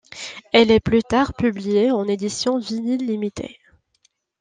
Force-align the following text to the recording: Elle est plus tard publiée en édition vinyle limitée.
Elle 0.51 0.71
est 0.71 0.79
plus 0.79 1.03
tard 1.03 1.35
publiée 1.35 1.91
en 1.91 2.07
édition 2.07 2.57
vinyle 2.57 3.05
limitée. 3.05 3.59